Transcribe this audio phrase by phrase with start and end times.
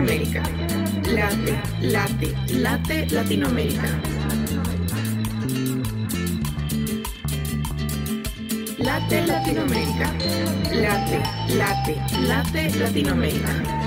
[0.00, 0.42] Latinoamérica.
[1.12, 3.82] Late, late, late Latinoamérica.
[8.78, 10.12] Late Latinoamérica.
[10.72, 11.22] Late,
[11.54, 13.80] late, late Latinoamérica.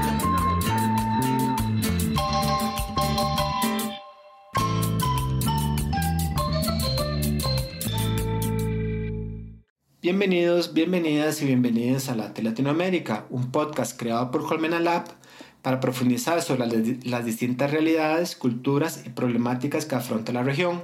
[10.00, 15.23] Bienvenidos, bienvenidas y bienvenidas a Late Latinoamérica, un podcast creado por Colmena Lab
[15.64, 16.68] para profundizar sobre
[17.06, 20.84] las, distintas realidades, culturas y problemáticas que afronta la región.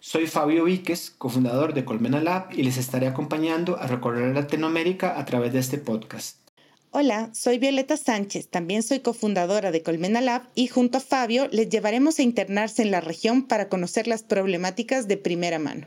[0.00, 5.24] Soy Fabio Víquez, cofundador de Colmena Lab, y les estaré acompañando a recorrer Latinoamérica a
[5.24, 6.38] través de este podcast.
[6.90, 11.68] Hola, soy Violeta Sánchez, también soy cofundadora de Colmena Lab y junto a Fabio les
[11.68, 15.86] llevaremos a internarse en la región para conocer las problemáticas de primera mano.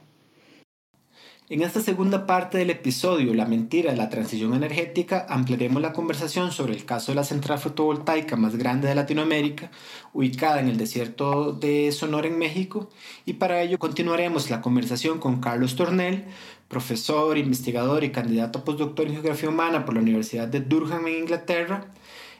[1.51, 6.51] En esta segunda parte del episodio, La mentira de la transición energética, ampliaremos la conversación
[6.51, 9.71] sobre el caso de la central fotovoltaica más grande de Latinoamérica,
[10.13, 12.91] ubicada en el desierto de Sonora en México,
[13.25, 16.25] y para ello continuaremos la conversación con Carlos Tornel,
[16.67, 21.17] profesor, investigador y candidato a postdoctor en geografía humana por la Universidad de Durham en
[21.17, 21.91] Inglaterra,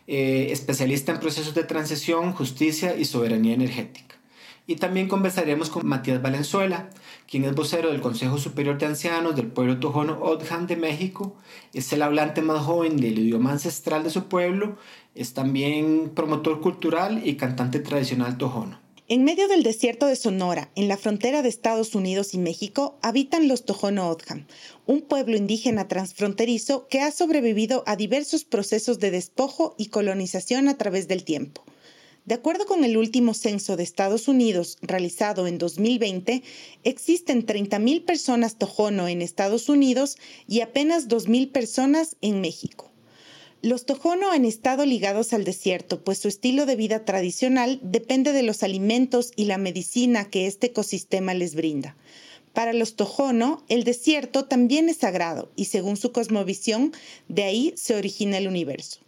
[0.06, 4.19] eh, especialista en procesos de transición, justicia y soberanía energética.
[4.70, 6.92] Y también conversaremos con Matías Valenzuela,
[7.28, 11.36] quien es vocero del Consejo Superior de Ancianos del pueblo tojono Odhan de México.
[11.74, 14.78] Es el hablante más joven del idioma ancestral de su pueblo.
[15.16, 18.80] Es también promotor cultural y cantante tradicional tojono.
[19.08, 23.48] En medio del desierto de Sonora, en la frontera de Estados Unidos y México, habitan
[23.48, 24.46] los Tojono Odham,
[24.86, 30.78] un pueblo indígena transfronterizo que ha sobrevivido a diversos procesos de despojo y colonización a
[30.78, 31.64] través del tiempo.
[32.26, 36.44] De acuerdo con el último censo de Estados Unidos realizado en 2020,
[36.84, 42.92] existen 30.000 personas tojono en Estados Unidos y apenas 2.000 personas en México.
[43.62, 48.44] Los tojono han estado ligados al desierto, pues su estilo de vida tradicional depende de
[48.44, 51.98] los alimentos y la medicina que este ecosistema les brinda.
[52.54, 56.94] Para los tojono, el desierto también es sagrado y según su cosmovisión,
[57.28, 59.00] de ahí se origina el universo.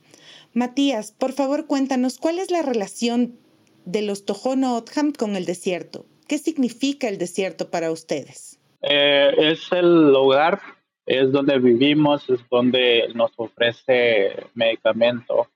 [0.54, 3.40] Matías, por favor cuéntanos cuál es la relación
[3.86, 6.06] de los Tohono O'odham con el desierto.
[6.28, 8.60] ¿Qué significa el desierto para ustedes?
[8.82, 10.62] Eh, es el lugar,
[11.06, 15.48] es donde vivimos, es donde nos ofrece medicamento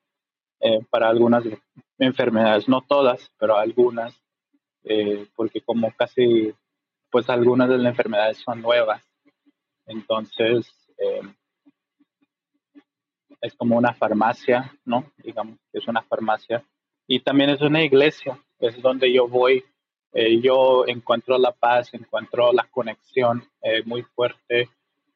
[0.59, 1.43] eh, para algunas
[1.97, 4.13] enfermedades, no todas, pero algunas,
[4.83, 6.53] eh, porque como casi,
[7.09, 9.01] pues algunas de las enfermedades son nuevas.
[9.87, 10.67] Entonces,
[13.45, 15.11] es como una farmacia, ¿no?
[15.17, 16.65] Digamos es una farmacia.
[17.07, 19.63] Y también es una iglesia, es donde yo voy,
[20.13, 24.69] eh, yo encuentro la paz, encuentro la conexión eh, muy fuerte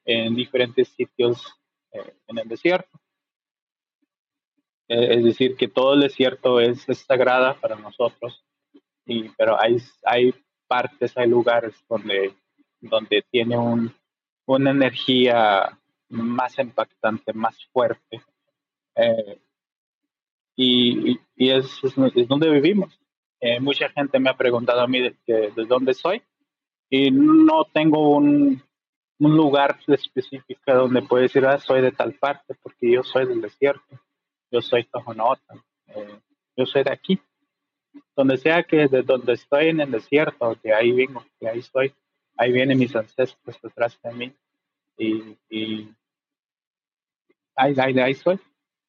[0.05, 1.43] en diferentes sitios
[1.91, 2.99] eh, en el desierto.
[4.87, 8.43] es decir, que todo el desierto es, sagrada para nosotros,
[9.05, 10.33] y, pero hay, hay
[10.67, 12.33] partes, hay lugares donde,
[12.79, 13.93] donde tiene un,
[14.45, 15.78] una energía
[16.09, 18.21] más impactante, más fuerte.
[18.95, 19.39] Eh,
[20.55, 21.79] y, es,
[22.27, 22.99] donde vivimos.
[23.39, 26.21] Eh, mucha gente me ha preguntado a mí de, de, dónde soy
[26.89, 28.61] y no tengo un,
[29.19, 33.39] un lugar específico donde puedo decir, ah, soy de tal parte, porque yo soy del
[33.39, 33.99] desierto,
[34.51, 35.55] yo soy tojonota,
[35.87, 36.19] eh,
[36.57, 37.19] yo soy de aquí.
[38.15, 41.93] Donde sea que de donde estoy en el desierto, que ahí vengo, que ahí estoy,
[42.37, 44.33] ahí vienen mis ancestros detrás de mí.
[44.97, 45.89] Y
[47.55, 48.39] ahí, ahí, soy.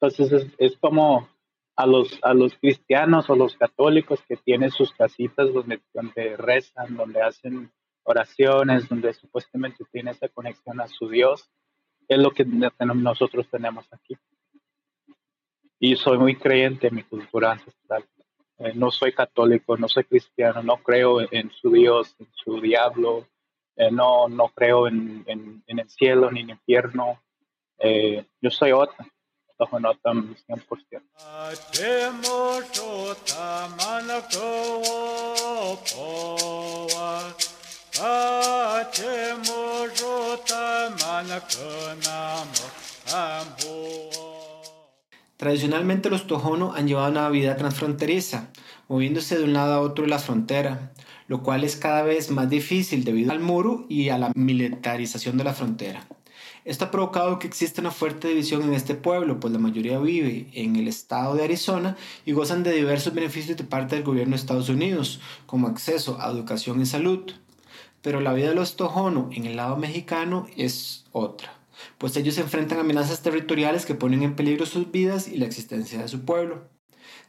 [0.00, 1.28] Entonces es, como
[1.76, 6.96] a los, a los cristianos o los católicos que tienen sus casitas donde, donde rezan,
[6.96, 7.70] donde hacen
[8.02, 11.50] oraciones, donde supuestamente tienen esa conexión a su Dios,
[12.08, 14.16] es lo que nosotros tenemos aquí.
[15.78, 18.04] Y soy muy creyente en mi cultura ancestral.
[18.58, 23.26] Eh, no soy católico, no soy cristiano, no creo en, su Dios, en su diablo,
[23.76, 27.22] eh, no, no creo en, en, el cielo ni en el infierno,
[27.80, 29.06] eh, yo soy otra,
[29.56, 31.02] otra 100%.
[45.36, 48.50] Tradicionalmente los tojono han llevado una vida transfronteriza,
[48.88, 50.92] moviéndose de un lado a otro de la frontera,
[51.28, 55.44] lo cual es cada vez más difícil debido al muro y a la militarización de
[55.44, 56.06] la frontera.
[56.64, 60.48] Esto ha provocado que exista una fuerte división en este pueblo, pues la mayoría vive
[60.52, 61.96] en el estado de Arizona
[62.26, 66.30] y gozan de diversos beneficios de parte del gobierno de Estados Unidos, como acceso a
[66.30, 67.32] educación y salud.
[68.02, 71.56] Pero la vida de los Tojono en el lado mexicano es otra.
[71.98, 76.08] pues ellos enfrentan amenazas territoriales que ponen en peligro sus vidas y la existencia de
[76.08, 76.68] su pueblo.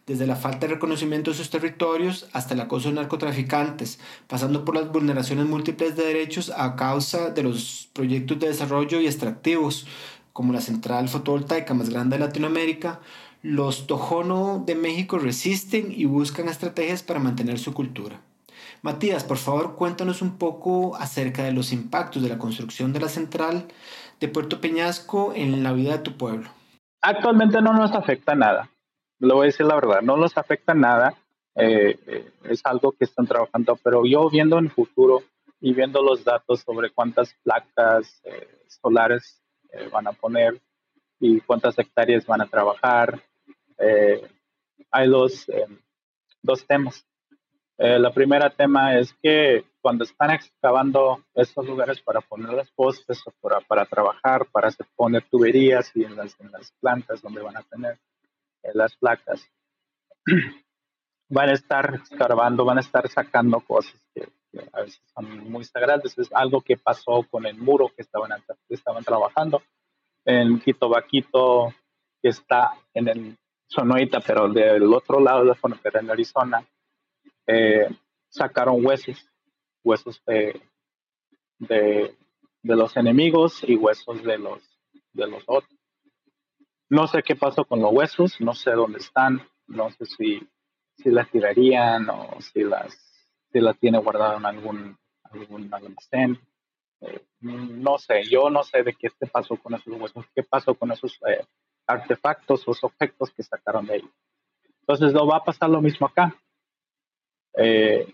[0.07, 4.75] Desde la falta de reconocimiento de sus territorios hasta el acoso de narcotraficantes, pasando por
[4.75, 9.85] las vulneraciones múltiples de derechos a causa de los proyectos de desarrollo y extractivos,
[10.33, 12.99] como la central fotovoltaica más grande de Latinoamérica,
[13.43, 18.21] los Tojono de México resisten y buscan estrategias para mantener su cultura.
[18.81, 23.09] Matías, por favor, cuéntanos un poco acerca de los impactos de la construcción de la
[23.09, 23.67] central
[24.19, 26.49] de Puerto Peñasco en la vida de tu pueblo.
[27.01, 28.70] Actualmente no nos afecta nada,
[29.27, 31.15] lo voy a decir la verdad, no nos afecta nada,
[31.55, 35.21] eh, eh, es algo que están trabajando, pero yo viendo en el futuro
[35.59, 39.37] y viendo los datos sobre cuántas placas eh, solares
[39.89, 40.59] van a poner
[41.17, 43.23] y cuántas hectáreas van a trabajar,
[44.91, 45.49] hay dos,
[46.41, 47.07] dos temas.
[47.77, 53.61] la primera tema es que cuando están excavando estos lugares para poner las postes para,
[53.61, 57.97] para trabajar, para poner tuberías y en las, en las plantas donde van a tener
[58.73, 59.45] las placas,
[61.29, 64.27] van a estar escarbando, van a estar sacando cosas que,
[64.73, 66.17] a veces son muy sagradas.
[66.17, 68.31] Es algo que pasó con el muro que estaban,
[68.67, 69.63] estaban trabajando
[70.25, 71.73] en Quito Baquito,
[72.21, 73.37] que está en el
[73.67, 76.65] Sonoita, pero del otro lado de la frontera en Arizona,
[77.47, 77.87] eh,
[78.29, 79.25] sacaron huesos
[79.83, 80.61] huesos de,
[81.59, 82.15] de,
[82.63, 84.61] los enemigos y huesos de los,
[85.13, 85.79] de los otros.
[86.91, 90.45] No sé qué pasó con los huesos, no sé dónde están, no sé si,
[90.97, 92.93] si las tirarían o si las,
[93.49, 96.37] si las tiene guardado en algún, algún almacén.
[96.99, 100.75] Eh, no sé, yo no sé de qué te pasó con esos huesos, qué pasó
[100.75, 101.45] con esos eh,
[101.87, 104.09] artefactos, o objetos que sacaron de ahí.
[104.81, 106.35] Entonces, no va a pasar lo mismo acá.
[107.53, 108.13] Eh,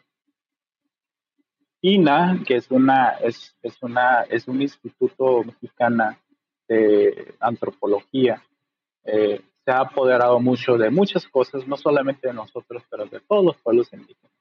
[1.82, 6.22] INA, que es una es, es una es un instituto mexicana
[6.68, 8.44] de antropología,
[9.08, 13.44] eh, se ha apoderado mucho de muchas cosas, no solamente de nosotros, pero de todos
[13.44, 14.32] los pueblos indígenas.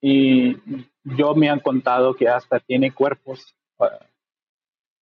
[0.00, 0.56] Y
[1.04, 3.86] yo me han contado que hasta tiene cuerpos, uh,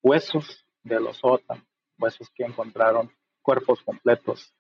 [0.01, 1.63] huesos de los OTAN,
[1.97, 3.11] huesos que encontraron,
[3.41, 4.53] cuerpos completos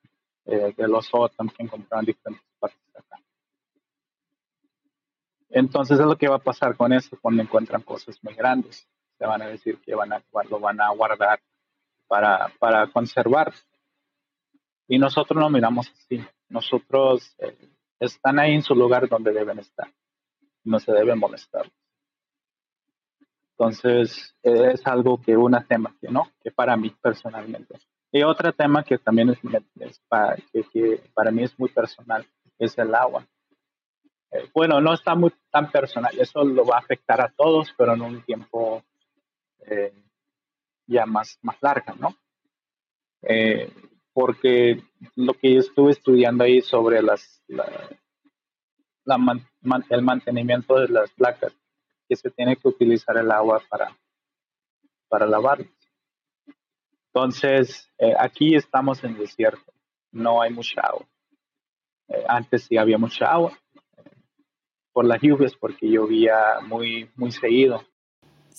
[0.45, 3.19] eh, de los OTAN que encontraron en diferentes partes acá.
[5.49, 8.87] Entonces es lo que va a pasar con eso cuando encuentran cosas muy grandes.
[9.17, 11.39] Se van a decir que van a, lo van a guardar
[12.07, 13.53] para, para conservar.
[14.87, 16.23] Y nosotros no miramos así.
[16.49, 17.57] Nosotros eh,
[17.99, 19.91] están ahí en su lugar donde deben estar.
[20.63, 21.69] No se deben molestar.
[23.51, 27.79] Entonces, es algo que una tema que no, que para mí personalmente.
[28.11, 30.37] Y otro tema que también es, para,
[30.71, 32.25] que para mí es muy personal,
[32.59, 33.25] es el agua.
[34.31, 37.95] Eh, bueno, no está muy tan personal, eso lo va a afectar a todos, pero
[37.95, 38.83] en un tiempo
[39.65, 39.91] eh,
[40.87, 42.15] ya más, más larga, ¿no?
[43.21, 43.71] Eh,
[44.13, 44.81] porque
[45.15, 47.43] lo que yo estuve estudiando ahí sobre las,
[49.89, 51.53] el mantenimiento de las placas,
[52.09, 53.95] que se tiene que utilizar el agua para,
[55.07, 55.67] para lavarlas.
[57.07, 59.71] Entonces, aquí estamos en desierto,
[60.11, 61.05] no hay mucha agua.
[62.27, 63.57] antes sí había mucha agua,
[64.97, 67.85] por las lluvias porque llovía muy, muy seguido.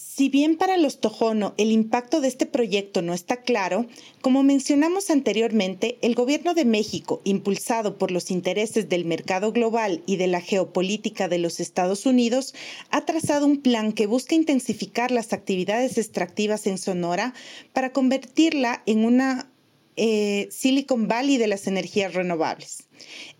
[0.01, 3.87] Si bien para los Tojono el impacto de este proyecto no está claro,
[4.21, 10.15] como mencionamos anteriormente, el gobierno de México, impulsado por los intereses del mercado global y
[10.15, 12.55] de la geopolítica de los Estados Unidos,
[12.91, 17.35] ha trazado un plan que busca intensificar las actividades extractivas en Sonora
[17.73, 19.51] para convertirla en una
[19.99, 22.89] eh, Silicon Valley de las energías renovables.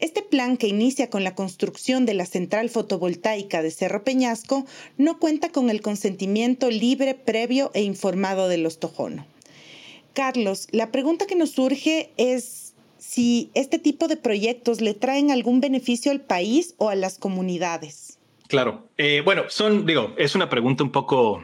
[0.01, 5.19] Este plan, que inicia con la construcción de la central fotovoltaica de Cerro Peñasco, no
[5.19, 9.25] cuenta con el consentimiento libre, previo e informado de los Tojono.
[10.13, 15.61] Carlos, la pregunta que nos surge es si este tipo de proyectos le traen algún
[15.61, 18.19] beneficio al país o a las comunidades.
[18.49, 18.89] Claro.
[18.97, 21.43] Eh, bueno, son, digo, es una pregunta un poco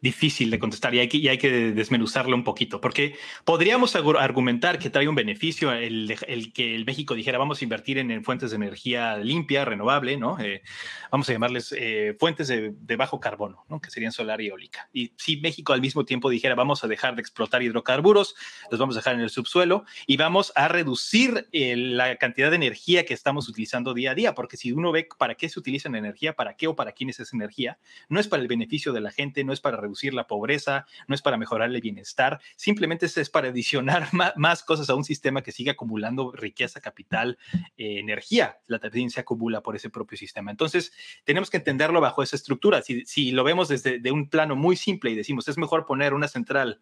[0.00, 5.14] difícil de contestar y hay que, desmenuzarlo un poquito, porque podríamos argumentar que trae un
[5.14, 9.64] beneficio el, el que el México dijera vamos a invertir en, fuentes de energía limpia,
[9.64, 10.38] renovable, ¿no?
[10.38, 10.62] Eh,
[11.10, 13.80] vamos a llamarles eh, fuentes de, bajo carbono, ¿no?
[13.80, 14.88] Que serían solar y eólica.
[14.92, 18.34] Y si México al mismo tiempo dijera vamos a dejar de explotar hidrocarburos,
[18.70, 22.56] los vamos a dejar en el subsuelo y vamos a reducir eh, la cantidad de
[22.56, 25.88] energía que estamos utilizando día a día, porque si uno ve para qué se utiliza
[25.88, 28.92] la energía, para qué o para quién es esa energía, no es para el beneficio
[28.92, 32.40] de la gente, no es para reducir la pobreza, no es para mejorar el bienestar,
[32.56, 37.38] simplemente es, para adicionar más, cosas a un sistema que sigue acumulando riqueza, capital,
[37.76, 38.58] eh, energía.
[38.66, 40.50] La también se acumula por ese propio sistema.
[40.50, 40.92] Entonces,
[41.24, 42.82] tenemos que entenderlo bajo esa estructura.
[42.82, 46.28] Si, lo vemos desde de un plano muy simple y decimos, es mejor poner una
[46.28, 46.80] central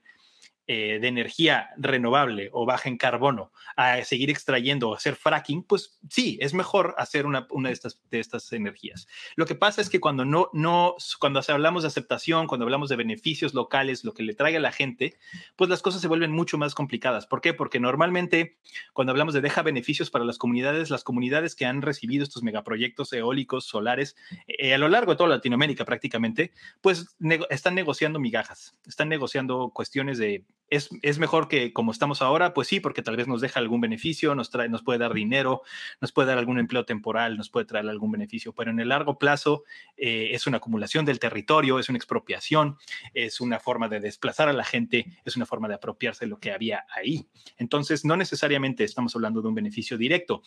[0.66, 5.98] eh, de energía renovable o baja en carbono a seguir extrayendo o hacer fracking, pues
[6.08, 9.06] sí, es mejor hacer una, una de, estas, de estas energías.
[9.36, 12.96] Lo que pasa es que cuando no, no, cuando hablamos de aceptación, cuando hablamos de
[12.96, 15.18] beneficios locales, lo que le trae a la gente,
[15.56, 17.26] pues las cosas se vuelven mucho más complicadas.
[17.26, 17.52] ¿Por qué?
[17.52, 18.56] Porque normalmente
[18.94, 23.12] cuando hablamos de deja beneficios para las comunidades, las comunidades que han recibido estos megaproyectos
[23.12, 24.16] eólicos, solares,
[24.46, 27.16] eh, a lo largo de toda Latinoamérica prácticamente, pues
[27.50, 32.80] están negociando migajas, están negociando cuestiones de es, mejor que como estamos ahora, pues sí,
[32.80, 35.62] porque tal vez nos deja algún beneficio, nos, trae, nos puede dar dinero,
[36.00, 39.18] nos puede dar algún empleo temporal, nos puede traer algún beneficio, pero en el largo
[39.18, 39.64] plazo
[39.96, 42.76] eh, es una acumulación del territorio, es una expropiación,
[43.12, 46.38] es una forma de desplazar a la gente, es una forma de apropiarse de lo
[46.38, 47.28] que había ahí.
[47.56, 50.42] Entonces, no necesariamente estamos hablando de un beneficio directo.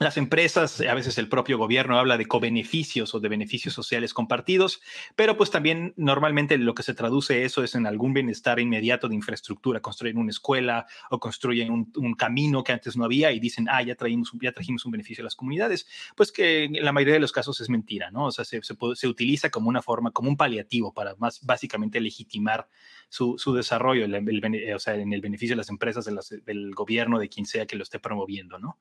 [0.00, 4.80] Las empresas, a veces el propio gobierno habla de cobeneficios o de beneficios sociales compartidos,
[5.16, 9.16] pero pues también normalmente lo que se traduce eso es en algún bienestar inmediato de
[9.16, 13.82] infraestructura, construyen una escuela o construyen un, camino que antes no había y dicen, ah,
[13.82, 17.20] ya, traímos, ya trajimos un beneficio a las comunidades, pues que en la mayoría de
[17.20, 18.26] los casos es mentira, ¿no?
[18.26, 22.68] O sea, se, se, utiliza como una forma, como un paliativo para más básicamente legitimar
[23.08, 27.46] su, su desarrollo, o sea, en el beneficio de las empresas, del gobierno, de quien
[27.46, 28.78] sea que lo esté promoviendo, ¿no?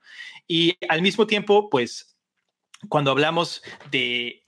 [0.47, 0.77] Y
[1.07, 2.17] mismo tiempo, pues
[2.89, 4.43] cuando hablamos de,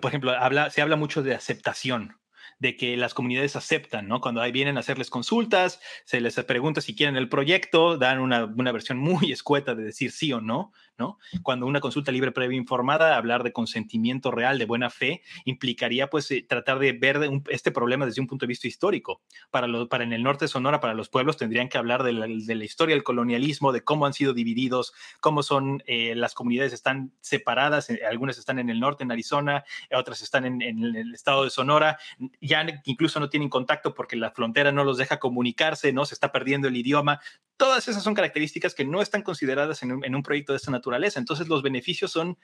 [0.00, 0.32] por ejemplo,
[0.70, 2.18] se habla mucho de aceptación,
[2.58, 4.20] de que las comunidades aceptan, ¿no?
[4.20, 8.46] Cuando ahí vienen a hacerles consultas, se les pregunta si quieren el proyecto, dan una,
[8.46, 11.18] una versión muy escueta de decir sí o no, ¿no?
[11.42, 16.30] Cuando una consulta libre previa informada, hablar de consentimiento real, de buena fe, implicaría pues
[16.30, 17.18] eh, tratar de ver
[17.48, 19.20] este problema desde un punto de vista histórico.
[19.50, 22.12] Para, lo, para en el norte de Sonora, para los pueblos, tendrían que hablar de
[22.12, 26.34] la, de la historia del colonialismo, de cómo han sido divididos, cómo son eh, las
[26.34, 30.84] comunidades están separadas, eh, algunas están en el norte, en Arizona, otras están en, en
[30.84, 31.98] el estado de Sonora,
[32.40, 36.04] ya incluso no tienen contacto porque la frontera no los deja comunicarse, ¿no?
[36.04, 37.18] Se está perdiendo el idioma.
[37.56, 40.70] Todas esas son características que no están consideradas en un, en un proyecto de esta
[40.70, 40.91] naturaleza.
[41.16, 42.38] Entonces los beneficios son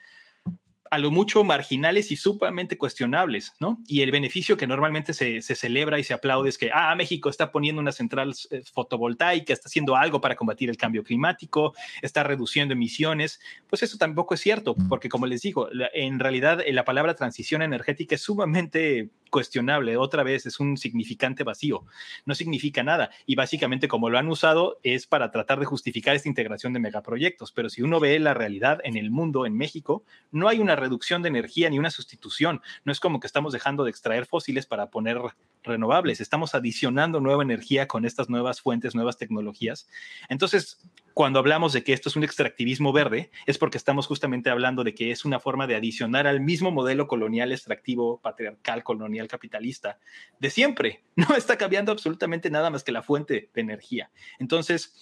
[0.91, 3.79] a lo mucho marginales y sumamente cuestionables, ¿no?
[3.87, 7.51] Y el beneficio que normalmente se, celebra y se aplaude es que, ah, México está
[7.51, 12.73] poniendo una central eh, fotovoltaica, está haciendo algo para combatir el cambio climático, está reduciendo
[12.73, 13.39] emisiones.
[13.69, 17.61] Pues eso tampoco es cierto, porque como les digo, en realidad eh, la palabra transición
[17.61, 19.97] energética es sumamente cuestionable.
[19.97, 21.85] Otra vez es un significante vacío,
[22.25, 23.11] no significa nada.
[23.25, 27.51] Y básicamente como lo han usado es para tratar de justificar esta integración de megaproyectos.
[27.51, 31.21] Pero si uno ve la realidad en el mundo, en México, no hay una reducción
[31.21, 32.61] de energía ni una sustitución.
[32.83, 35.19] No es como que estamos dejando de extraer fósiles para poner
[35.63, 39.87] renovables, estamos adicionando nueva energía con estas nuevas fuentes, nuevas tecnologías.
[40.29, 40.81] Entonces,
[41.13, 44.93] cuando hablamos de que esto es un extractivismo verde, es porque estamos justamente hablando de
[44.93, 49.99] que es una forma de adicionar al mismo modelo colonial extractivo, patriarcal, colonial, capitalista
[50.39, 51.03] de siempre.
[51.19, 54.09] No está cambiando absolutamente nada más que la fuente de energía.
[54.39, 54.93] Entonces,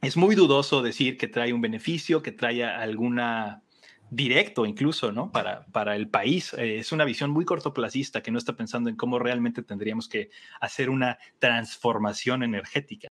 [0.00, 3.62] es muy dudoso decir que trae un beneficio, que trae alguna
[4.10, 5.30] directo incluso, ¿no?
[5.30, 6.52] Para, para el país.
[6.54, 10.30] Eh, es una visión muy cortoplacista que no está pensando en cómo realmente tendríamos que
[10.60, 13.08] hacer una transformación energética.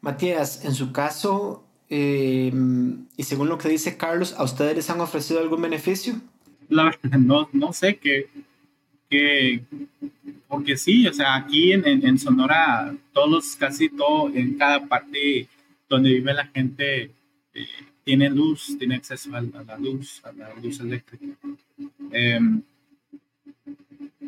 [0.00, 2.52] Matías, en su caso, eh,
[3.16, 6.20] y según lo que dice Carlos, ¿a ustedes les han ofrecido algún beneficio?
[6.68, 8.28] La verdad, no, no sé qué,
[9.10, 9.64] qué,
[10.46, 15.48] porque sí, o sea, aquí en, en, Sonora, todos, casi todo, en cada parte
[15.88, 17.10] donde vive la gente,
[17.54, 17.66] eh,
[18.10, 21.26] tiene luz, tiene acceso a, la luz, a la luz eléctrica.
[22.10, 22.60] Em,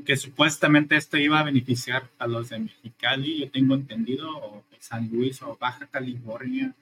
[0.07, 5.11] que supuestamente esto iba a beneficiar a los de Mexicali, yo tengo entendido, o San
[5.11, 6.73] Luis o Baja California,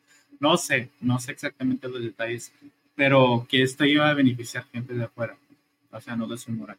[0.41, 2.53] no sé, no sé exactamente los detalles,
[2.95, 5.39] pero que esto iba a beneficiar gente de afuera,
[5.91, 6.77] o sea, no de Sonora.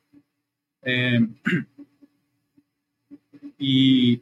[0.83, 1.33] Em,
[3.57, 4.21] y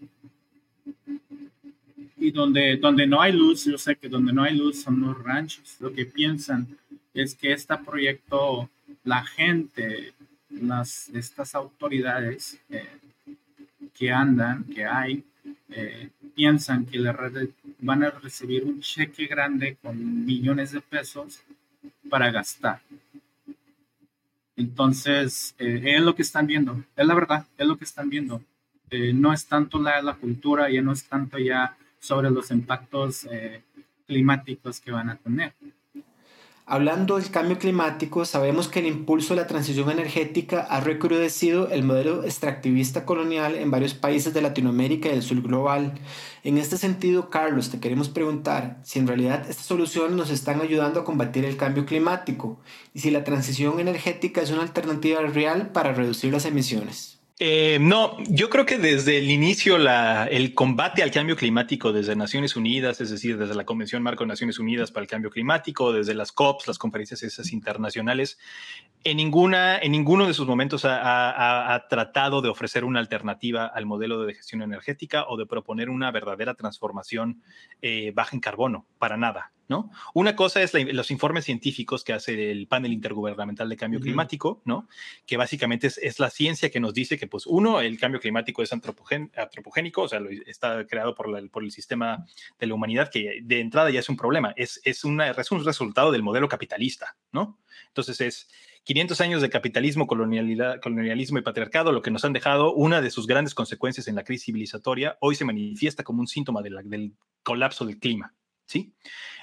[2.20, 5.18] y donde, donde no hay luz, yo sé que donde no hay luz son los
[5.24, 5.78] ranchos.
[5.80, 6.68] Lo que piensan
[7.14, 8.70] es que este proyecto,
[9.04, 10.14] la gente,
[10.50, 12.88] las, estas autoridades eh,
[13.94, 15.24] que andan, que hay,
[15.70, 17.50] eh, piensan que la red
[17.80, 21.42] van a recibir un cheque grande con millones de pesos
[22.10, 22.82] para gastar.
[24.58, 28.42] Entonces, eh, es lo que están viendo, es la verdad, es lo que están viendo.
[29.14, 33.64] no es tanto la, la cultura, ya no es tanto ya sobre los impactos eh,
[34.08, 35.54] climáticos que van a tener.
[36.72, 41.82] Hablando del cambio climático, sabemos que el impulso de la transición energética ha recrudecido el
[41.82, 45.96] modelo extractivista colonial en varios países de Latinoamérica y del sur global.
[46.44, 51.00] En este sentido, Carlos, te queremos preguntar si en realidad estas soluciones nos están ayudando
[51.00, 52.62] a combatir el cambio climático
[52.94, 57.19] y si la transición energética es una alternativa real para reducir las emisiones.
[57.42, 62.58] Eh, no, yo creo que desde el inicio el combate al cambio climático desde Naciones
[62.58, 66.14] Unidas, es decir, desde la Convención Marco de Naciones Unidas para el Cambio Climático, desde
[66.14, 68.38] las COPs, las conferencias esas internacionales,
[69.06, 74.26] en, ninguna, en ninguno de sus momentos ha, tratado de ofrecer una alternativa al modelo
[74.26, 77.42] de gestión energética o de proponer una verdadera transformación
[77.82, 79.54] eh, baja en carbono, para nada.
[79.70, 79.92] ¿No?
[80.16, 84.90] Una cosa es los informes científicos que hace el panel intergubernamental de cambio climático, ¿no?
[85.28, 88.74] Que básicamente es, la ciencia que nos dice que, pues, uno, el cambio climático es
[88.74, 92.26] antropogénico, o sea, está creado por, el sistema
[92.60, 95.64] de la humanidad, que de entrada ya es un problema, es, es, una, es un
[95.64, 97.60] resultado del modelo capitalista, ¿no?
[97.90, 98.50] Entonces es
[98.86, 103.28] 500 años de capitalismo, colonialismo y patriarcado, lo que nos han dejado una de sus
[103.28, 108.00] grandes consecuencias en la crisis civilizatoria, hoy se manifiesta como un síntoma del colapso del
[108.00, 108.34] clima.
[108.70, 108.94] ¿Sí?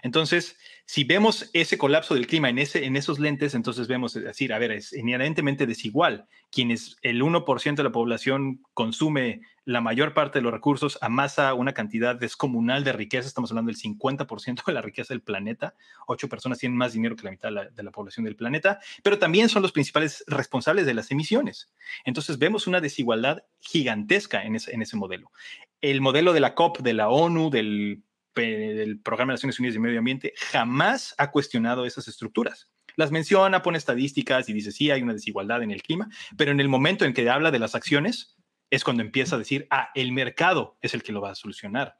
[0.03, 4.23] Entonces, si vemos ese colapso del clima en, ese, en esos lentes, entonces vemos, es
[4.23, 6.29] decir, a ver, es inherentemente desigual.
[6.53, 11.73] Quienes el 1% de la población consume la mayor parte de los recursos, amasa una
[11.73, 15.75] cantidad descomunal de riqueza, estamos hablando del 50% de la riqueza del planeta,
[16.07, 19.49] ocho personas tienen más dinero que la mitad de la, población del planeta, pero también
[19.49, 21.69] son los principales responsables de las emisiones.
[22.05, 25.33] Entonces vemos una desigualdad gigantesca en ese, en ese modelo.
[25.81, 28.05] El modelo de la COP, de la ONU, del
[28.43, 32.71] del Programa de Naciones Unidas de Medio Ambiente jamás ha cuestionado esas estructuras.
[32.97, 36.61] Las menciona, pone estadísticas y dice, sí, hay una desigualdad en el clima, pero en
[36.61, 38.37] el momento en que habla de las acciones,
[38.71, 41.97] es cuando empieza a decir, ah, el mercado es el que lo va a solucionar.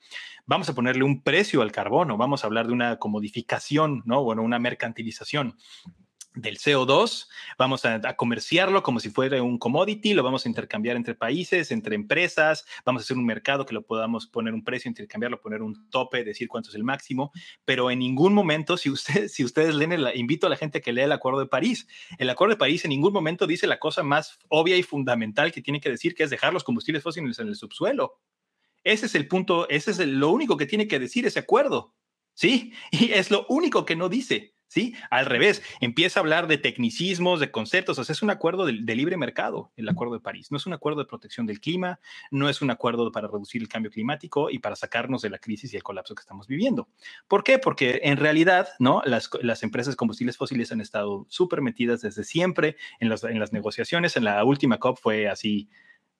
[0.47, 4.25] Vamos a ponerle un precio al carbono, vamos a hablar de una comodificación, ¿no?
[4.25, 5.57] Bueno, una mercantilización
[6.37, 11.15] del CO2, vamos a, comerciarlo como si fuera un commodity, lo vamos a intercambiar entre
[11.15, 15.41] países, entre empresas, vamos a hacer un mercado que lo podamos poner un precio, intercambiarlo,
[15.41, 17.33] poner un tope, decir cuánto es el máximo,
[17.65, 20.93] pero en ningún momento, si, usted, si ustedes leen, el, invito a la gente que
[20.93, 24.03] lea el Acuerdo de París, el Acuerdo de París en ningún momento dice la cosa
[24.03, 27.49] más obvia y fundamental que tiene que decir, que es dejar los combustibles fósiles en
[27.49, 28.21] el subsuelo.
[28.85, 31.95] Ese es el punto, ese es lo único que tiene que decir ese acuerdo,
[32.35, 32.73] ¿sí?
[32.91, 34.56] Y es lo único que no dice.
[34.69, 34.95] ¿Sí?
[35.11, 38.73] Al revés, empieza a hablar de tecnicismos, de conceptos, o sea, es un acuerdo de,
[38.97, 42.01] libre mercado, el Acuerdo de París, no es un acuerdo de protección del clima,
[42.31, 45.73] no es un acuerdo para reducir el cambio climático y para sacarnos de la crisis
[45.73, 46.89] y el colapso que estamos viviendo.
[47.29, 47.59] ¿Por qué?
[47.59, 49.03] Porque en realidad, ¿no?
[49.05, 54.17] Las, empresas de combustibles fósiles han estado súper metidas desde siempre en, en las negociaciones,
[54.17, 55.69] en la última COP fue así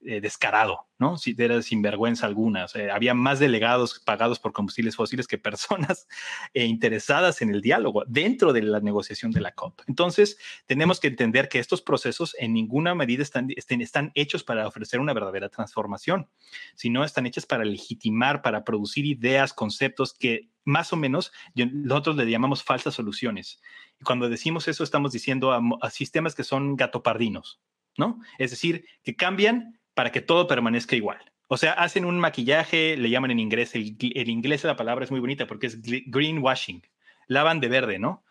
[0.05, 1.17] eh, descarado, ¿no?
[1.17, 2.67] Si era sinvergüenza alguna.
[2.93, 6.07] había más delegados pagados por combustibles fósiles que personas
[6.53, 9.81] eh, interesadas en el diálogo dentro de la negociación de la COP.
[9.87, 15.01] Entonces, tenemos que entender que estos procesos en ninguna medida están, están hechos para ofrecer
[15.01, 16.29] una verdadera transformación,
[16.75, 22.31] sino están hechos para legitimar, para producir ideas, conceptos que más o menos nosotros le
[22.31, 23.63] llamamos falsas soluciones.
[23.99, 27.63] Y cuando decimos eso, estamos diciendo a, a sistemas que son gatopardinos,
[27.97, 28.21] ¿no?
[28.39, 31.19] Es decir, que cambian para que todo permanezca igual.
[31.49, 33.97] O sea, hacen un maquillaje, le llaman en inglés, el,
[34.29, 36.83] inglés de la palabra es muy bonita porque es greenwashing,
[37.29, 38.23] lavan de verde, ¿no?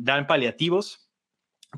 [0.00, 1.08] dan paliativos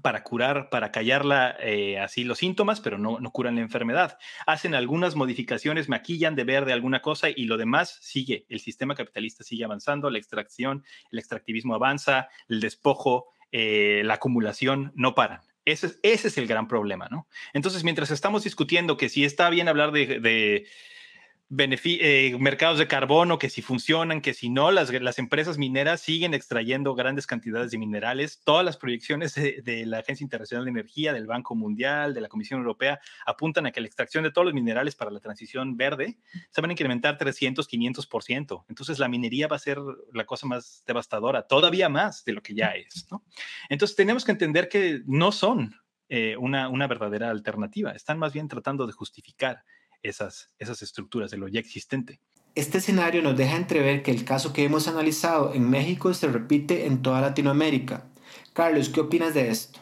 [0.03, 1.23] para curar, para callar
[1.61, 4.19] eh, así los síntomas, pero no, no curan la enfermedad.
[4.47, 8.47] Hacen algunas modificaciones, maquillan de verde alguna cosa y lo demás sigue.
[8.49, 14.91] El sistema capitalista sigue avanzando, la extracción, el extractivismo avanza, el despojo, eh, la acumulación
[14.97, 15.43] no paran.
[15.65, 17.27] Ese, es el gran problema, ¿no?
[17.53, 20.67] Entonces, mientras estamos discutiendo que si está bien hablar de,
[21.51, 26.95] eh, mercados de carbono, que si funcionan, que si no, las, empresas mineras siguen extrayendo
[26.95, 28.41] grandes cantidades de minerales.
[28.45, 32.61] Todas las proyecciones de, la Agencia Internacional de Energía, del Banco Mundial, de la Comisión
[32.61, 36.19] Europea, apuntan a que la extracción de todos los minerales para la transición verde
[36.51, 38.65] se van a incrementar 300, 500%.
[38.69, 39.79] Entonces la minería va a ser
[40.13, 43.07] la cosa más devastadora, todavía más de lo que ya es.
[43.69, 45.75] Entonces tenemos que entender que no son
[46.09, 49.63] eh, una verdadera alternativa, están más bien tratando de justificar
[50.05, 52.21] esas, esas estructuras de lo ya existente.
[52.55, 56.87] Este escenario nos deja entrever que el caso que hemos analizado en México se repite
[56.87, 58.07] en toda Latinoamérica.
[58.53, 59.81] Carlos, ¿qué opinas de esto?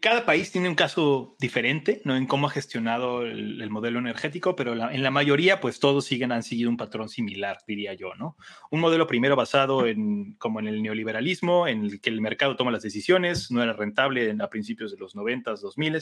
[0.00, 2.16] Cada país tiene un caso diferente, ¿no?
[2.16, 6.42] En cómo ha gestionado el, modelo energético, pero en la mayoría, pues todos siguen, han
[6.42, 8.36] seguido un patrón similar, diría yo, ¿no?
[8.70, 12.70] Un modelo primero basado en, como en el neoliberalismo, en el que el mercado toma
[12.70, 15.96] las decisiones, no era rentable a principios de los 90s, 2000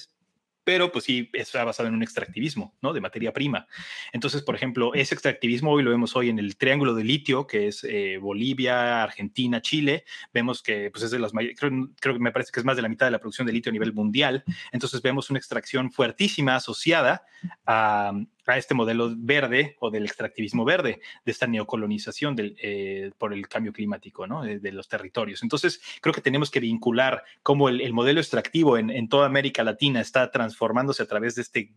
[0.65, 2.93] pero pues sí está basado en un extractivismo, ¿no?
[2.93, 3.67] De materia prima.
[4.13, 7.69] Entonces, por ejemplo, ese extractivismo hoy lo vemos hoy en el triángulo de litio, que
[7.69, 10.05] es eh, Bolivia, Argentina, Chile.
[10.33, 11.71] Vemos que pues es de las mayores, creo,
[12.01, 13.71] creo, que me parece que es más de la mitad de la producción de litio
[13.71, 14.45] a nivel mundial.
[14.71, 17.25] Entonces vemos una extracción fuertísima asociada
[17.67, 18.13] a,
[18.47, 23.49] a este modelo verde o del extractivismo verde, de esta neocolonización del, eh, por el
[23.49, 24.43] cambio climático ¿no?
[24.43, 25.43] de, los territorios.
[25.43, 30.01] Entonces, creo que tenemos que vincular cómo el, el modelo extractivo en, toda América Latina
[30.01, 31.75] está transformándose a través de este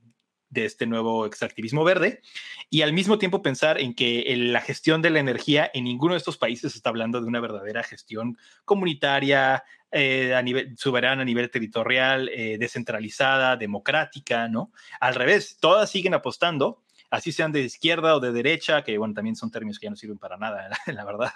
[0.47, 2.21] de este nuevo extractivismo verde
[2.69, 6.19] y al mismo tiempo pensar en que la gestión de la energía en ninguno de
[6.19, 9.63] estos países está hablando de una verdadera gestión comunitaria,
[9.97, 14.71] eh, a nivel soberana, a nivel territorial, eh, descentralizada, democrática, ¿no?
[14.99, 19.35] Al revés, todas siguen apostando así sean de izquierda o de derecha, que bueno, también
[19.35, 21.31] son términos que ya no sirven para nada, la, verdad,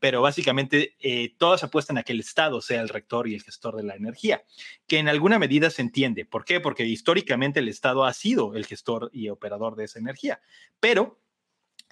[0.00, 3.76] pero básicamente eh, todas apuestan a que el Estado sea el rector y el gestor
[3.76, 4.42] de la energía,
[4.86, 6.24] que en alguna medida se entiende.
[6.24, 6.60] ¿Por qué?
[6.60, 10.40] Porque históricamente el Estado ha sido el gestor y operador de esa energía,
[10.80, 11.20] pero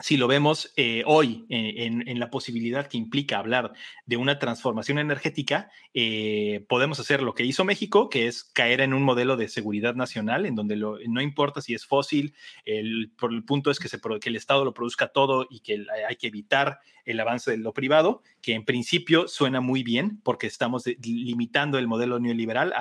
[0.01, 3.73] si lo vemos eh, hoy eh, en, la posibilidad que implica hablar
[4.07, 8.95] de una transformación energética, eh, podemos hacer lo que hizo México, que es caer en
[8.95, 12.35] un modelo de seguridad nacional, en donde no importa si es fósil,
[12.65, 16.17] el, el punto es que, se, que el Estado lo produzca todo y que hay
[16.17, 20.85] que evitar el avance de lo privado, que en principio suena muy bien porque estamos
[21.03, 22.75] limitando el modelo neoliberal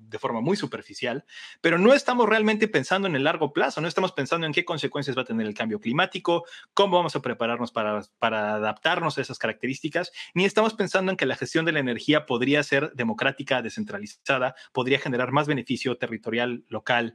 [0.00, 1.26] de forma muy superficial,
[1.60, 5.16] pero no estamos realmente pensando en el largo plazo, no estamos pensando en qué consecuencias
[5.16, 6.44] va a tener el cambio climático,
[6.74, 11.36] cómo vamos a prepararnos para, adaptarnos a esas características, ni estamos pensando en que la
[11.36, 17.14] gestión de la energía podría ser democrática, descentralizada, podría generar más beneficio territorial, local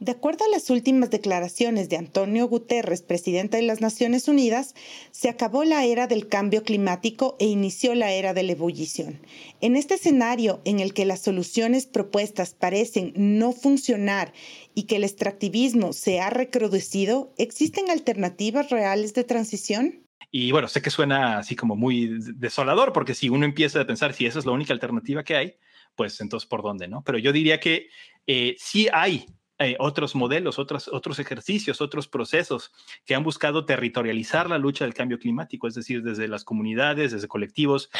[0.00, 4.74] de acuerdo a las últimas declaraciones de Antonio Guterres, presidente de las Naciones Unidas,
[5.10, 9.20] se acabó la era del cambio climático e inició la era de la ebullición.
[9.60, 14.32] En este escenario en el que las soluciones propuestas parecen no funcionar
[14.74, 20.06] y que el extractivismo se ha recrudecido, ¿existen alternativas reales de transición?
[20.30, 24.12] Y bueno, sé que suena así como muy desolador, porque si uno empieza a pensar
[24.12, 25.54] si esa es la única alternativa que hay,
[25.96, 27.02] pues entonces por dónde, ¿no?
[27.02, 27.88] Pero yo diría que
[28.26, 29.26] eh, sí hay
[29.60, 32.72] eh, otros modelos, otros, otros ejercicios, otros procesos
[33.04, 37.26] que han buscado territorializar la lucha del cambio climático, es decir, desde las comunidades, desde
[37.26, 37.90] colectivos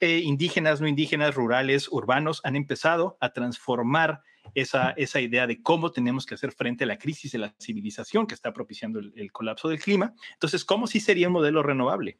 [0.00, 4.22] eh, indígenas, no indígenas, rurales, urbanos, han empezado a transformar
[4.54, 8.26] esa, esa idea de cómo tenemos que hacer frente a la crisis de la civilización
[8.26, 10.14] que está propiciando el, colapso del clima.
[10.34, 12.18] Entonces, ¿cómo sí sería un modelo renovable?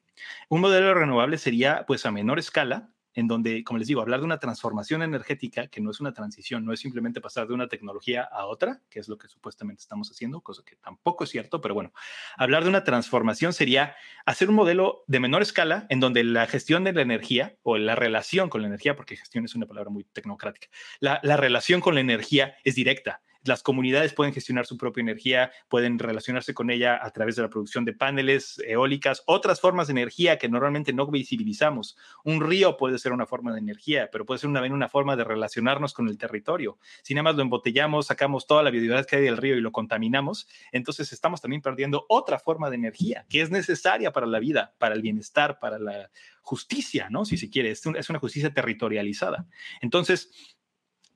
[0.48, 4.26] Un modelo renovable sería, pues, a menor escala, en donde, como les digo, hablar de
[4.26, 8.22] una transformación energética, que no es una transición, no es simplemente pasar de una tecnología
[8.22, 11.74] a otra, que es lo que supuestamente estamos haciendo, cosa que tampoco es cierto, pero
[11.74, 11.92] bueno,
[12.36, 16.84] hablar de una transformación sería hacer un modelo de menor escala en donde la gestión
[16.84, 20.04] de la energía o la relación con la energía, porque gestión es una palabra muy
[20.04, 20.68] tecnocrática,
[21.00, 25.50] la, la relación con la energía es directa las comunidades pueden gestionar su propia energía,
[25.68, 29.92] pueden relacionarse con ella a través de la producción de paneles eólicas, otras formas de
[29.92, 31.96] energía que normalmente no visibilizamos.
[32.24, 35.24] Un río puede ser una forma de energía, pero puede ser una, una forma de
[35.24, 36.78] relacionarnos con el territorio.
[37.02, 39.72] Si nada más lo embotellamos, sacamos toda la biodiversidad que hay del río y lo
[39.72, 44.74] contaminamos, entonces estamos también perdiendo otra forma de energía que es necesaria para la vida,
[44.78, 46.10] para el bienestar, para la
[46.42, 47.24] justicia, ¿no?
[47.24, 49.46] Si se quiere, es una justicia territorializada.
[49.80, 50.57] Entonces,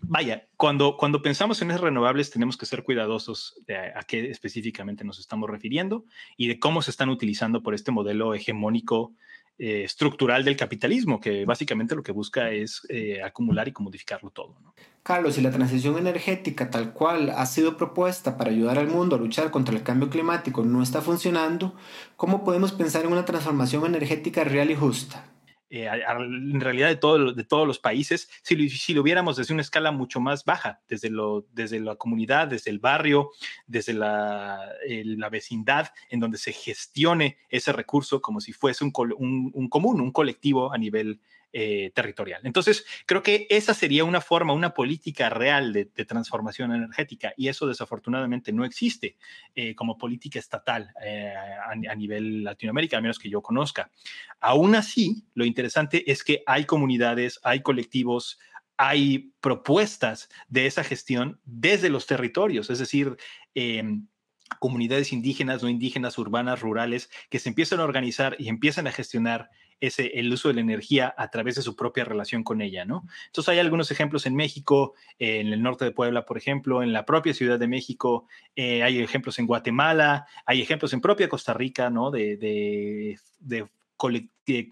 [0.02, 5.04] vaya, cuando, cuando pensamos en esas renovables tenemos que ser cuidadosos de a, qué específicamente
[5.04, 6.04] nos estamos refiriendo
[6.36, 9.12] y de cómo se están utilizando por este modelo hegemónico
[9.58, 14.56] eh, estructural del capitalismo, que básicamente lo que busca es eh, acumular y comodificarlo todo.
[15.02, 19.18] Carlos, si la transición energética tal cual ha sido propuesta para ayudar al mundo a
[19.18, 21.74] luchar contra el cambio climático no está funcionando,
[22.16, 25.31] ¿cómo podemos pensar en una transformación energética real y justa?
[25.74, 29.54] Eh, en realidad de, todo, de todos los países, si lo, si lo, viéramos desde
[29.54, 33.30] una escala mucho más baja, desde, lo, desde la comunidad, desde el barrio,
[33.66, 39.50] desde la, la vecindad, en donde se gestione ese recurso como si fuese un, un,
[39.54, 41.22] un común, un colectivo a nivel
[41.54, 42.40] eh, territorial.
[42.44, 47.66] Entonces, creo que esa sería una forma, una política real de, transformación energética y eso
[47.66, 49.16] desafortunadamente no existe
[49.54, 53.90] eh, como política estatal eh, a, a, nivel Latinoamérica, a menos que yo conozca.
[54.40, 58.38] Aún así, lo interesante es que hay comunidades, hay colectivos,
[58.76, 63.16] hay propuestas de esa gestión desde los territorios, es decir,
[63.54, 64.06] em,
[64.58, 69.50] comunidades indígenas, no indígenas, urbanas, rurales, que se empiezan a organizar y empiezan a gestionar
[69.80, 73.04] ese, el uso de la energía a través de su propia relación con ella, ¿no?
[73.26, 77.04] Entonces hay algunos ejemplos en México, en el norte de Puebla, por ejemplo, en la
[77.04, 81.90] propia Ciudad de México, eh, hay ejemplos en Guatemala, hay ejemplos en propia Costa Rica,
[81.90, 82.12] ¿no?
[82.12, 83.66] De, de, de
[84.46, 84.66] eh,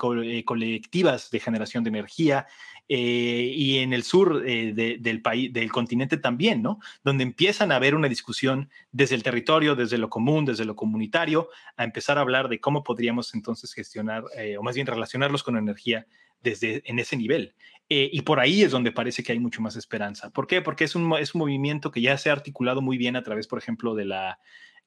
[0.44, 2.46] colectivas de generación de energía,
[2.92, 6.80] eh, y en el sur eh, del país, del continente también, ¿no?
[7.04, 11.50] Donde empiezan a haber una discusión desde el territorio, desde lo común, desde lo comunitario,
[11.76, 15.56] a empezar a hablar de cómo podríamos entonces gestionar, eh, o más bien relacionarlos con
[15.56, 16.08] energía
[16.42, 17.54] desde en ese nivel.
[17.88, 20.30] y por ahí es donde parece que hay mucho más esperanza.
[20.30, 20.60] ¿Por qué?
[20.60, 23.46] Porque es un, es un movimiento que ya se ha articulado muy bien a través,
[23.46, 24.40] por ejemplo, de la,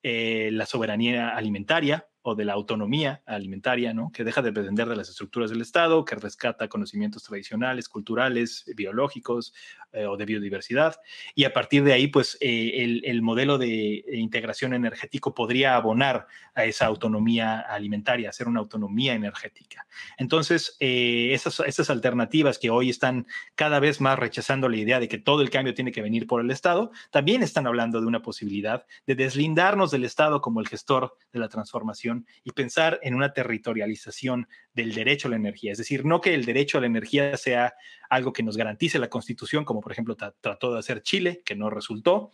[0.03, 4.11] la soberanía alimentaria, o de la autonomía alimentaria, ¿no?
[4.11, 9.53] que deja de depender de las estructuras del Estado, que rescata conocimientos tradicionales, culturales, biológicos
[9.91, 10.95] eh, o de biodiversidad.
[11.35, 16.65] Y a partir de ahí, pues eh, el, modelo de integración energético podría abonar a
[16.65, 19.85] esa autonomía alimentaria, hacer una autonomía energética.
[20.17, 25.07] Entonces, eh, esas, esas alternativas que hoy están cada vez más rechazando la idea de
[25.07, 28.21] que todo el cambio tiene que venir por el Estado, también están hablando de una
[28.21, 32.12] posibilidad de deslindarnos del Estado como el gestor de la transformación
[32.43, 35.71] y pensar en una territorialización del derecho a la energía.
[35.71, 37.73] Es decir, no que el derecho a la energía sea
[38.09, 41.69] algo que nos garantice la Constitución, como por ejemplo trató de hacer Chile, que no
[41.69, 42.31] resultó.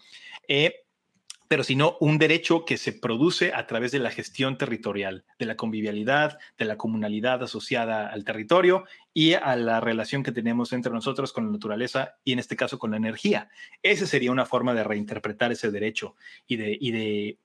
[0.48, 0.84] Eh,
[1.50, 5.56] pero sino un derecho que se produce a través de la gestión territorial, de la
[5.56, 11.34] convivialidad, de la comunalidad asociada al territorio y a la relación que tenemos entre nosotros
[11.34, 13.50] con la naturaleza y en este caso con la energía.
[13.82, 16.16] Esa sería una forma de reinterpretar ese derecho
[16.46, 17.40] y de, y de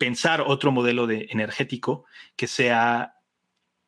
[0.00, 3.16] pensar otro modelo de energético que sea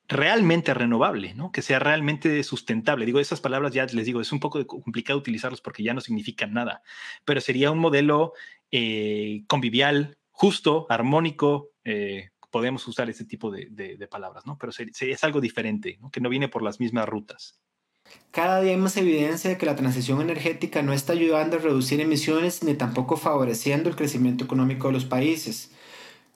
[0.09, 1.51] realmente renovable, ¿no?
[1.53, 3.07] que sea realmente sustentable.
[3.07, 6.53] Digo, esas palabras ya les digo, es un poco complicado utilizarlas porque ya no significan
[6.53, 6.83] nada,
[7.25, 8.35] pero sería un modelo
[8.71, 11.71] eh, convivial, justo, armónico.
[11.83, 14.59] Eh, podemos usar ese tipo de, palabras, ¿no?
[14.59, 17.59] pero es algo diferente, que no viene por las mismas rutas.
[18.33, 22.03] Cada día hay más evidencia de que la transición energética no está ayudando a reducir
[22.03, 25.73] emisiones ni tampoco favoreciendo el crecimiento económico de los países.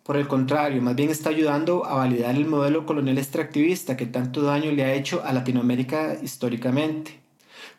[0.06, 4.40] Por el contrario, más bien está ayudando a validar el modelo colonial extractivista que tanto
[4.40, 7.18] daño le ha hecho a Latinoamérica históricamente.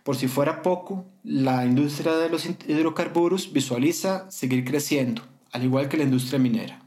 [0.03, 5.21] Por si fuera poco, la industria de los hidrocarburos visualiza seguir creciendo,
[5.53, 6.81] al igual que la industria minera.